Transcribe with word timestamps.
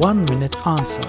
One 0.00 0.26
Minute 0.26 0.54
Answer. 0.66 1.00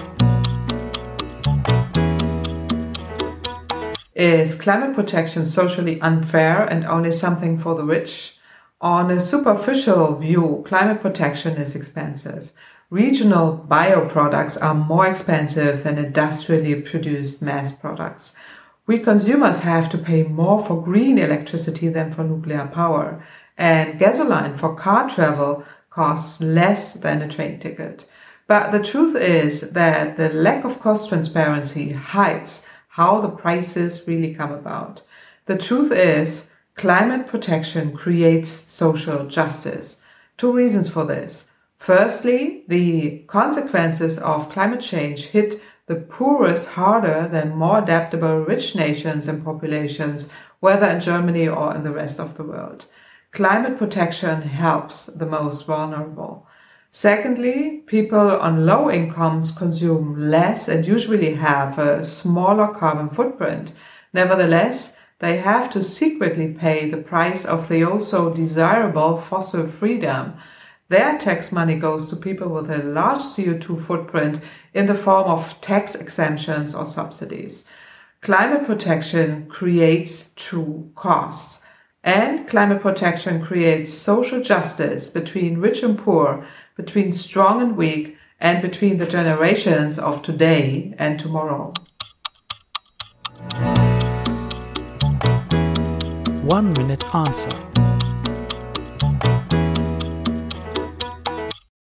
Is 4.14 4.54
climate 4.54 4.94
protection 4.94 5.44
socially 5.44 6.00
unfair 6.00 6.64
and 6.64 6.86
only 6.86 7.12
something 7.12 7.58
for 7.58 7.74
the 7.74 7.84
rich? 7.84 8.38
On 8.80 9.10
a 9.10 9.20
superficial 9.20 10.14
view, 10.14 10.64
climate 10.66 11.02
protection 11.02 11.58
is 11.58 11.76
expensive. 11.76 12.50
Regional 12.88 13.62
bioproducts 13.68 14.56
are 14.62 14.74
more 14.74 15.06
expensive 15.06 15.84
than 15.84 15.98
industrially 15.98 16.80
produced 16.80 17.42
mass 17.42 17.72
products. 17.72 18.34
We 18.86 19.00
consumers 19.00 19.58
have 19.58 19.90
to 19.90 19.98
pay 19.98 20.22
more 20.22 20.64
for 20.64 20.82
green 20.82 21.18
electricity 21.18 21.90
than 21.90 22.14
for 22.14 22.24
nuclear 22.24 22.66
power, 22.72 23.22
and 23.58 23.98
gasoline 23.98 24.56
for 24.56 24.74
car 24.74 25.10
travel 25.10 25.64
costs 25.90 26.40
less 26.40 26.94
than 26.94 27.20
a 27.20 27.28
train 27.28 27.60
ticket. 27.60 28.06
But 28.48 28.72
the 28.72 28.82
truth 28.82 29.14
is 29.14 29.70
that 29.72 30.16
the 30.16 30.30
lack 30.30 30.64
of 30.64 30.80
cost 30.80 31.10
transparency 31.10 31.92
hides 31.92 32.66
how 32.88 33.20
the 33.20 33.28
prices 33.28 34.08
really 34.08 34.34
come 34.34 34.50
about. 34.50 35.02
The 35.44 35.58
truth 35.58 35.92
is, 35.92 36.48
climate 36.74 37.26
protection 37.26 37.94
creates 37.94 38.48
social 38.48 39.26
justice. 39.26 40.00
Two 40.38 40.52
reasons 40.52 40.88
for 40.88 41.04
this. 41.04 41.50
Firstly, 41.76 42.64
the 42.66 43.18
consequences 43.26 44.18
of 44.18 44.50
climate 44.50 44.80
change 44.80 45.26
hit 45.26 45.60
the 45.86 45.96
poorest 45.96 46.70
harder 46.70 47.28
than 47.28 47.54
more 47.54 47.78
adaptable 47.78 48.40
rich 48.40 48.74
nations 48.74 49.28
and 49.28 49.44
populations, 49.44 50.32
whether 50.60 50.86
in 50.86 51.00
Germany 51.00 51.46
or 51.46 51.74
in 51.74 51.82
the 51.82 51.92
rest 51.92 52.18
of 52.18 52.36
the 52.36 52.44
world. 52.44 52.86
Climate 53.30 53.76
protection 53.76 54.42
helps 54.42 55.06
the 55.06 55.26
most 55.26 55.66
vulnerable. 55.66 56.46
Secondly, 56.98 57.84
people 57.86 58.18
on 58.18 58.66
low 58.66 58.90
incomes 58.90 59.52
consume 59.52 60.28
less 60.28 60.66
and 60.66 60.84
usually 60.84 61.34
have 61.34 61.78
a 61.78 62.02
smaller 62.02 62.74
carbon 62.74 63.08
footprint. 63.08 63.70
Nevertheless, 64.12 64.96
they 65.20 65.36
have 65.36 65.70
to 65.70 65.80
secretly 65.80 66.52
pay 66.52 66.90
the 66.90 66.96
price 66.96 67.44
of 67.44 67.68
the 67.68 67.84
also 67.84 68.34
desirable 68.34 69.16
fossil 69.16 69.64
freedom 69.64 70.34
their 70.88 71.18
tax 71.18 71.52
money 71.52 71.76
goes 71.76 72.08
to 72.08 72.16
people 72.16 72.48
with 72.48 72.70
a 72.70 72.82
large 72.82 73.20
CO2 73.20 73.78
footprint 73.78 74.40
in 74.74 74.86
the 74.86 74.94
form 74.94 75.30
of 75.30 75.60
tax 75.60 75.94
exemptions 75.94 76.74
or 76.74 76.86
subsidies. 76.86 77.64
Climate 78.22 78.64
protection 78.64 79.46
creates 79.48 80.32
true 80.34 80.90
costs. 80.94 81.62
And 82.04 82.48
climate 82.48 82.80
protection 82.80 83.44
creates 83.44 83.92
social 83.92 84.40
justice 84.40 85.10
between 85.10 85.58
rich 85.58 85.82
and 85.82 85.98
poor, 85.98 86.46
between 86.76 87.12
strong 87.12 87.60
and 87.60 87.76
weak, 87.76 88.16
and 88.40 88.62
between 88.62 88.98
the 88.98 89.06
generations 89.06 89.98
of 89.98 90.22
today 90.22 90.94
and 90.98 91.18
tomorrow. 91.18 91.72
One 96.44 96.72
Minute 96.74 97.04
Answer 97.14 97.67